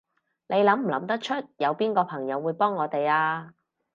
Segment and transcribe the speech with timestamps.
[0.47, 3.53] 你諗唔諗得出，你有邊個朋友會幫我哋啊？